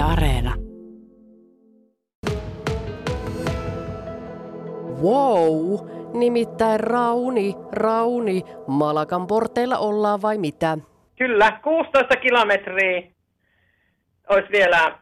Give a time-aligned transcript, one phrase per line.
[0.00, 0.54] Yle Areena.
[5.02, 10.78] Wow, nimittäin Rauni, Rauni, Malakan porteilla ollaan vai mitä?
[11.18, 13.02] Kyllä, 16 kilometriä
[14.28, 14.98] olisi vielä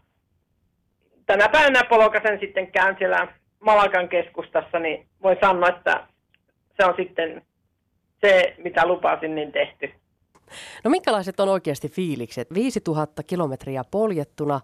[1.26, 3.28] tänä päivänä Polokasen sitten käyn siellä
[3.60, 6.06] Malakan keskustassa, niin voi sanoa, että
[6.76, 7.42] se on sitten
[8.20, 9.90] se, mitä lupasin, niin tehty.
[10.84, 12.54] No minkälaiset on oikeasti fiilikset?
[12.54, 14.60] 5000 kilometriä poljettuna,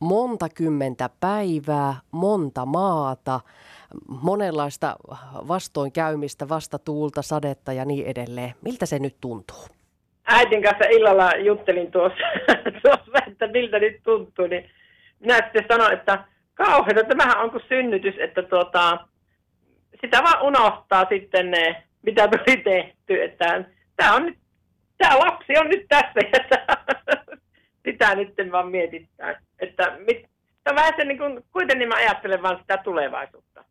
[0.00, 3.40] monta kymmentä päivää, monta maata,
[4.22, 4.96] monenlaista
[5.48, 8.54] vastoinkäymistä, vastatuulta, sadetta ja niin edelleen.
[8.62, 9.64] Miltä se nyt tuntuu?
[10.26, 12.24] Äitin kanssa illalla juttelin tuossa,
[12.82, 14.70] tuossa että miltä nyt tuntuu, niin
[15.20, 16.24] minä sitten sanoin, että
[16.54, 18.98] kauheita, tämähän on kuin synnytys, että tuota,
[20.00, 23.64] sitä vaan unohtaa sitten ne, mitä tuli tehty, että
[23.96, 24.38] tämä on nyt,
[24.98, 26.76] tämä lapsi on nyt tässä ja
[27.84, 30.26] sitä nyt vaan mietitään, että mit,
[30.74, 33.64] vähän se niin kuin, kuitenkin mä ajattelen vaan sitä tulevaisuutta.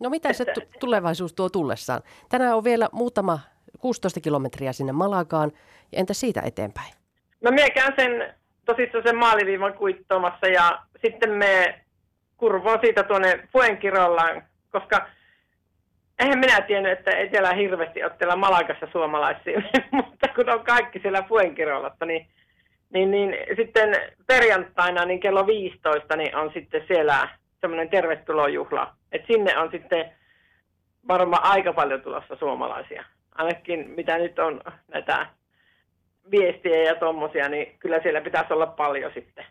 [0.00, 2.02] No mitä se t- tulevaisuus tuo tullessaan?
[2.28, 3.38] Tänään on vielä muutama
[3.78, 5.52] 16 kilometriä sinne Malagaan,
[5.92, 6.92] entä siitä eteenpäin?
[7.40, 11.80] No minä käyn sen tosissaan sen maaliviivan kuittomassa ja sitten me
[12.36, 15.06] kurvoon siitä tuonne Fuenkirollaan, koska
[16.18, 21.22] eihän minä tiennyt, että ei siellä hirveästi ole Malakassa suomalaisia, mutta kun on kaikki siellä
[21.22, 22.26] Fuenkirollassa, niin,
[22.94, 27.28] niin, niin sitten perjantaina niin kello 15 niin on sitten siellä
[27.60, 28.94] semmoinen tervetulojuhla.
[29.12, 30.12] Et sinne on sitten
[31.08, 33.04] varmaan aika paljon tulossa suomalaisia.
[33.34, 35.26] Ainakin mitä nyt on näitä
[36.30, 39.44] viestiä ja tuommoisia, niin kyllä siellä pitäisi olla paljon sitten.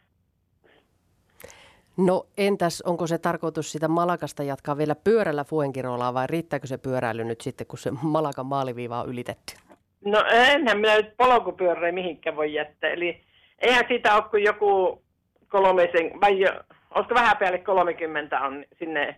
[1.98, 7.24] No entäs, onko se tarkoitus sitä Malakasta jatkaa vielä pyörällä Fuenkirolaan vai riittääkö se pyöräily
[7.24, 9.54] nyt sitten, kun se Malakan maaliviiva on ylitetty?
[10.06, 12.90] No enhän minä nyt polkupyörä mihinkään voi jättää.
[12.90, 13.22] Eli
[13.64, 15.02] eihän siitä ole kuin joku
[15.47, 16.50] kolmisen, vai jo,
[16.95, 19.16] olisiko vähän päälle 30 on sinne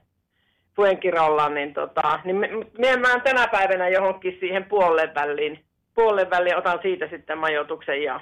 [0.75, 2.37] Fuenkirolaan, niin, tota, niin
[2.77, 8.21] minä mä tänä päivänä johonkin siihen puolen väliin, puolen väliin otan siitä sitten majoituksen ja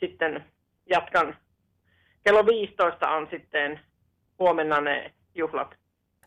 [0.00, 0.44] sitten
[0.90, 1.36] jatkan
[2.24, 3.80] kello 15 on sitten
[4.38, 5.74] huomenna ne juhlat.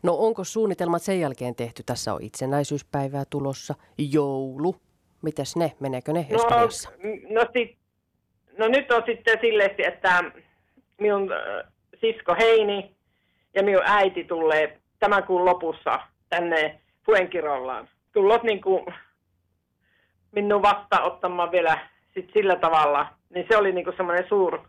[0.04, 1.84] No onko suunnitelmat sen jälkeen tehty?
[1.86, 4.76] Tässä on itsenäisyyspäivää tulossa, joulu.
[5.22, 5.72] Mites ne?
[5.80, 6.90] Meneekö ne no, Espanjassa?
[7.30, 7.78] No, sit,
[8.58, 10.24] no nyt on sitten silleen, että
[11.02, 12.96] minun äh, sisko Heini
[13.54, 17.90] ja minun äiti tulee tämän kuun lopussa tänne Fuenkirollaan.
[18.14, 18.86] Tullot niin kuin
[20.32, 21.78] minun vastaanottamaan vielä
[22.14, 24.60] sit sillä tavalla, niin se oli niin kuin semmoinen suur,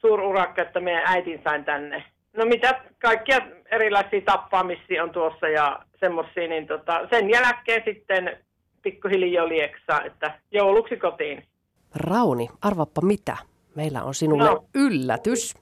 [0.00, 2.04] suur urakka, että meidän äitin sain tänne.
[2.36, 3.38] No mitä kaikkia
[3.70, 8.38] erilaisia tappamisia on tuossa ja semmoisia, niin tota, sen jälkeen sitten
[8.82, 11.44] pikkuhiljaa lieksaa, että jouluksi kotiin.
[11.94, 13.36] Rauni, arvappa mitä?
[13.74, 14.64] Meillä on sinulle no.
[14.74, 15.54] yllätys.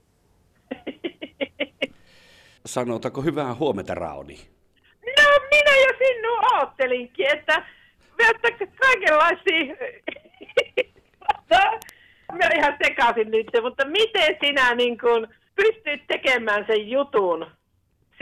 [2.67, 4.39] Sanotako hyvää huomenta, Rauni?
[5.17, 7.63] No minä jo sinun ajattelinkin, että
[8.81, 9.75] kaikenlaisia
[12.33, 17.47] mä ihan sekaisin nyt, mutta miten sinä niin kun pystyt tekemään sen jutun,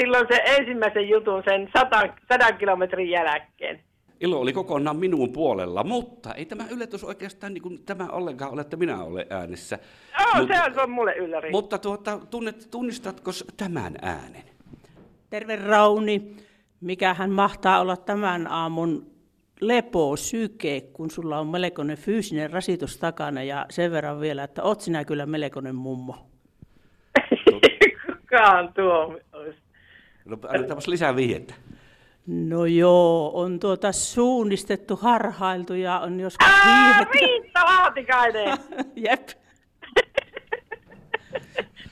[0.01, 3.81] silloin sen ensimmäisen jutun sen sadan, sadan kilometrin jälkeen?
[4.21, 8.61] Ilo oli kokonaan minun puolella, mutta ei tämä yllätys oikeastaan niin kuin tämä ollenkaan ole,
[8.61, 9.79] että minä olen äänessä.
[10.21, 11.51] Oh, Mut, se on, se on mulle ylläri.
[11.51, 14.43] Mutta tuota, tunnet, tunnistatko tämän äänen?
[15.31, 16.37] Terve Rauni.
[16.81, 19.11] Mikähän mahtaa olla tämän aamun
[19.61, 24.81] lepo, syke, kun sulla on melkoinen fyysinen rasitus takana ja sen verran vielä, että oot
[24.81, 26.27] sinä kyllä melkoinen mummo.
[28.07, 29.59] Kukaan tuo olisi.
[30.25, 30.39] No
[30.87, 31.55] lisää vihjettä.
[32.31, 37.19] No joo, on tuota suunnistettu, harhailtu ja on joskus hiihetty.
[37.19, 38.59] Riitta Laatikainen!
[39.07, 39.29] Jep.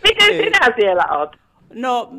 [0.04, 0.44] Miten Ei.
[0.44, 1.36] sinä siellä oot?
[1.74, 2.12] No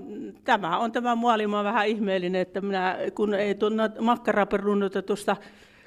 [0.44, 5.36] tämä on tämä maailma vähän ihmeellinen, että minä kun ei tuonne makkaraperunnutetusta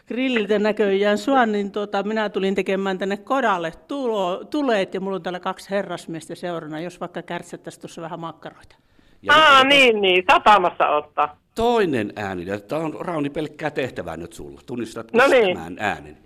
[0.08, 5.22] grilliltä näköjään sua, niin tuota, minä tulin tekemään tänne kodalle tulo, tuleet ja mulla on
[5.22, 8.76] täällä kaksi herrasmiestä seurana, jos vaikka kärtsättäisiin tuossa vähän makkaroita.
[9.22, 11.41] Ja Aa, niin, niin, satamassa ottaa.
[11.54, 14.60] Toinen ääni, tämä on Rauni pelkkää tehtävää nyt sulla.
[14.66, 15.56] Tunnistatko no niin.
[15.56, 16.18] tämän äänen?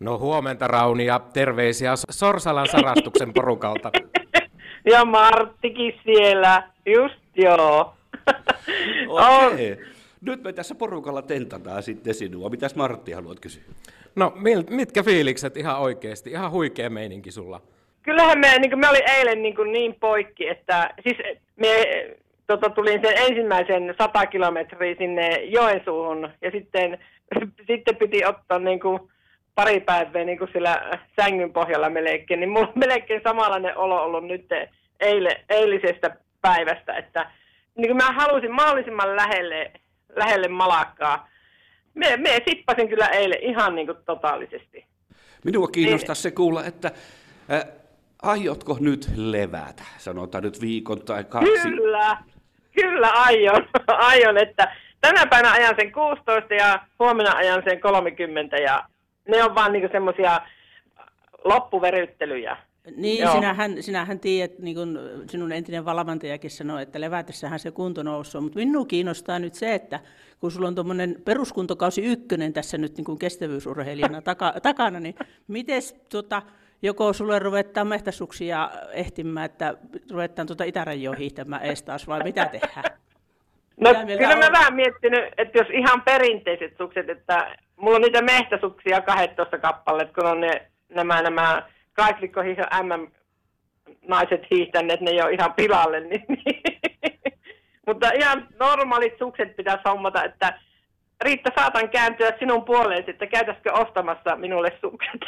[0.00, 3.90] No huomenta Rauni ja terveisiä Sorsalan sarastuksen porukalta.
[4.92, 7.94] ja Marttikin siellä, just joo.
[9.08, 9.72] Okei.
[9.72, 9.84] Okay.
[10.20, 12.48] Nyt me tässä porukalla tentataan sitten sinua.
[12.48, 13.62] Mitäs Martti haluat kysyä?
[14.16, 14.32] No
[14.70, 16.30] mitkä fiilikset ihan oikeasti?
[16.30, 17.62] Ihan huikea meininki sulla.
[18.02, 21.16] Kyllähän me, niin kuin me oli eilen niin, kuin niin poikki, että siis
[21.56, 21.68] me
[22.48, 26.98] tota, tulin sen ensimmäisen sata kilometriä sinne Joensuuhun ja sitten,
[27.68, 29.00] sitten piti ottaa niin kuin
[29.54, 34.24] pari päivää niin kuin sillä sängyn pohjalla melkein, niin mulla on melkein samanlainen olo ollut
[34.26, 34.46] nyt,
[35.00, 37.30] eile, eilisestä päivästä, että
[37.74, 39.72] niin kuin mä halusin mahdollisimman lähelle,
[40.16, 41.28] lähelle malakkaa.
[41.94, 44.86] Me, me sippasin kyllä eilen ihan niin kuin totaalisesti.
[45.44, 46.90] Minua kiinnostaa se kuulla, että
[47.52, 47.64] äh,
[48.22, 49.82] aiotko nyt levätä?
[49.98, 51.62] Sanotaan nyt viikon tai kaksi.
[51.62, 52.16] Kyllä,
[52.80, 53.68] kyllä aion,
[54.12, 58.84] aion että tänä päivänä ajan sen 16 ja huomenna ajan sen 30 ja
[59.28, 60.40] ne on vaan niinku semmoisia
[61.44, 62.56] loppuveryttelyjä.
[62.96, 63.32] Niin, Joo.
[63.32, 64.98] sinähän, sinähän tiedät, niin kuin
[65.30, 70.00] sinun entinen valmentajakin sanoi, että levätessähän se kunto nousee, mutta minua kiinnostaa nyt se, että
[70.40, 75.14] kun sulla on tuommoinen peruskuntokausi ykkönen tässä nyt niin kuin kestävyysurheilijana taka, takana, niin
[75.48, 75.82] miten
[76.12, 76.42] tota,
[76.82, 79.74] joko sulle ruvetaan mehtäsuksia ehtimään, että
[80.10, 82.84] ruvetaan tuota itärajoa hiihtämään ees taas, vai mitä tehdään?
[83.80, 84.52] No Mitä kyllä mä olet?
[84.52, 90.30] vähän miettinyt, että jos ihan perinteiset sukset, että mulla on niitä mehtäsuksia 12 kappaletta, kun
[90.30, 93.06] on ne, nämä, nämä kaiklikkohiihto MM
[94.08, 96.00] naiset hiihtäneet, ne jo ihan pilalle.
[96.00, 96.62] Niin, niin.
[97.86, 100.58] Mutta ihan normaalit sukset pitäisi hommata, että
[101.20, 105.20] Riitta, saatan kääntyä sinun puoleesi, että käytäisikö ostamassa minulle sukset.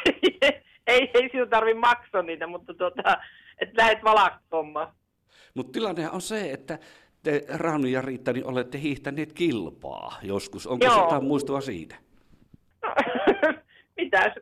[0.90, 3.18] Ei, ei sinun tarvi maksaa niitä, mutta tuota,
[3.60, 4.92] että lähdet valakkomaan.
[5.54, 6.78] Mutta tilanne on se, että
[7.22, 10.66] te Rauni ja Riitta niin olette hiihtäneet kilpaa joskus.
[10.66, 11.02] Onko Joo.
[11.02, 11.94] jotain muistua siitä?
[12.82, 12.94] No,
[13.96, 14.32] mitäs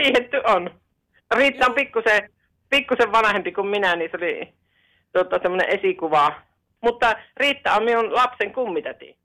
[0.00, 0.70] hiihetty on.
[1.34, 2.32] Riitta on pikkusen,
[2.70, 4.54] pikkusen vanhempi kuin minä, niin se oli
[5.12, 6.42] tota, semmoinen esikuva.
[6.80, 9.16] Mutta Riitta on minun lapsen kummitäti.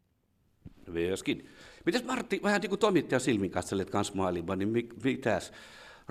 [0.87, 1.49] Myöskin.
[1.85, 5.53] Mitäs Martti, vähän niin kuin toimittajan silmin katselet kans maailmaa, niin mi- mitäs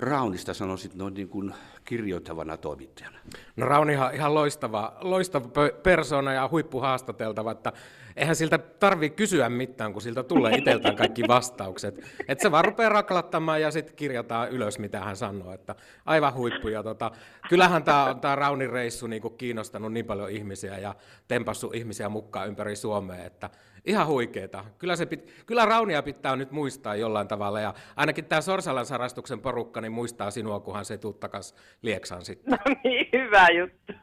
[0.01, 1.53] Raunista sanoisit noin niin kuin
[1.85, 3.17] kirjoittavana toimittajana?
[3.55, 7.73] No Raunihan ihan loistava, loistava pö- persona ja huippuhaastateltava, että
[8.15, 12.03] eihän siltä tarvi kysyä mitään, kun siltä tulee itseltään kaikki vastaukset.
[12.27, 15.53] Että se vaan rupeaa raklattamaan ja sitten kirjataan ylös, mitä hän sanoo.
[15.53, 15.75] Että
[16.05, 16.67] aivan huippu.
[16.67, 17.11] Ja tota,
[17.49, 20.95] kyllähän tämä on tää Raunin reissu niinku kiinnostanut niin paljon ihmisiä ja
[21.27, 23.49] tempassut ihmisiä mukaan ympäri Suomea, että
[23.85, 24.65] ihan huikeeta.
[24.77, 29.39] Kyllä, se pit, kyllä Raunia pitää nyt muistaa jollain tavalla ja ainakin tämä Sorsalan sarastuksen
[29.39, 32.51] porukka niin muistaa sinua, kunhan se tuu takas Lieksaan sitten.
[32.51, 33.93] No niin, hyvä juttu.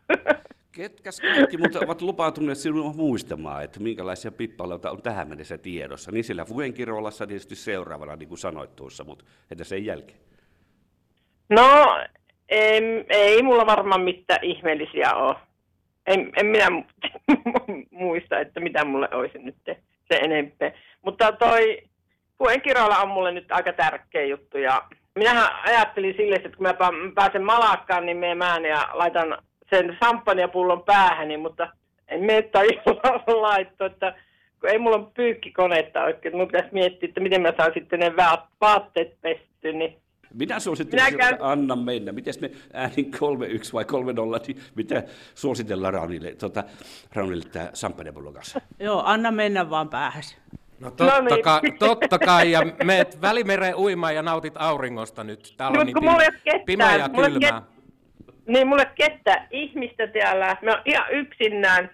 [0.72, 6.12] Ketkäs kaikki mutta ovat lupautuneet sinua muistamaan, että minkälaisia pippaloita on tähän mennessä tiedossa?
[6.12, 10.18] Niin sillä Fuenkirolassa tietysti seuraavana, niin kuin sanoit tuossa, mutta entä sen jälkeen?
[11.50, 11.98] No,
[12.48, 15.36] ei, ei mulla varmaan mitään ihmeellisiä ole.
[16.06, 19.56] En, en minä mu- muista, että mitä mulle olisi nyt
[20.12, 20.72] se enempää.
[21.02, 21.82] Mutta toi
[22.62, 24.58] Kirola on mulle nyt aika tärkeä juttu.
[24.58, 24.82] Ja
[25.18, 29.38] minähän ajattelin sille, että kun mä pää- pääsen Malakkaan, niin me mään ja laitan
[29.70, 31.68] sen samppanjapullon päähäni, mutta
[32.08, 34.14] en mene tajulla laittaa, että
[34.60, 38.08] kun ei mulla ole pyykkikonetta oikein, mun pitäisi miettiä, että miten mä saan sitten ne
[38.16, 39.96] vaat- vaatteet pesty, niin
[40.34, 42.12] Minä suosittelisin, Minä käyn- että anna mennä.
[42.12, 45.02] Miten me äänin 3-1 vai 3-0, niin mitä
[45.34, 46.64] suositellaan Raunille, tota,
[47.14, 48.60] Raunille tämä Samppanjapullon kanssa?
[48.80, 50.36] Joo, anna mennä vaan päähäs.
[50.80, 51.42] No totta, No niin.
[51.42, 55.54] kai, totta kai, ja meet välimereen uimaan ja nautit auringosta nyt.
[55.56, 57.62] Täällä on Mut niin pim- pimeä ja ole kylmää.
[58.46, 60.56] Niin, mulle ketään ihmistä täällä.
[60.62, 61.90] Me on ihan yksinään.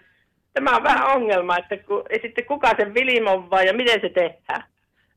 [0.53, 4.09] Tämä on vähän ongelma, että kun, ja sitten kuka sen vilimon vai ja miten se
[4.09, 4.63] tehdään.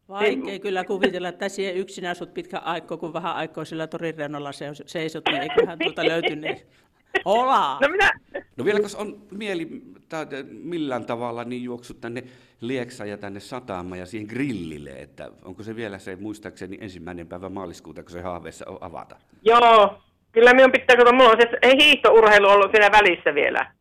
[0.08, 4.52] Vaikea kyllä kuvitella, että siellä yksin asut pitkä aikaa, kun vähän aikaa sillä torin reunalla
[4.52, 6.66] se- seisot, niin eiköhän tuota löytyneet.
[7.24, 7.78] Olaa!
[7.80, 8.12] No minä,
[8.56, 9.68] No vieläkös on mieli
[10.08, 12.22] tai millään tavalla niin juoksut tänne
[12.60, 17.48] Lieksaan ja tänne Sataamaan ja siihen grillille, että onko se vielä se muistaakseni ensimmäinen päivä
[17.48, 19.16] maaliskuuta, kun se haaveessa on avata?
[19.42, 19.98] joo,
[20.32, 23.72] kyllä minun pitää, kun mulla on se hiihtourheilu ollut siinä välissä vielä.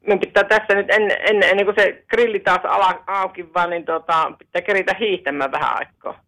[0.00, 3.84] Minun pitää tässä nyt ennen, ennen, ennen kuin se grilli taas ala, auki vaan, niin
[3.84, 6.20] tota, pitää keritä hiihtämään vähän aikaa.